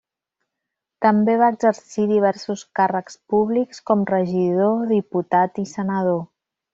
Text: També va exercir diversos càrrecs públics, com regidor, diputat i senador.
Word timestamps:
També 1.05 1.33
va 1.41 1.49
exercir 1.55 2.05
diversos 2.13 2.63
càrrecs 2.81 3.19
públics, 3.33 3.83
com 3.91 4.01
regidor, 4.15 4.73
diputat 4.97 5.61
i 5.67 5.71
senador. 5.77 6.19